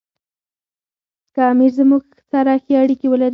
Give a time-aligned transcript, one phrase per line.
[1.33, 3.29] که امیر زموږ سره ښې اړیکې ولري.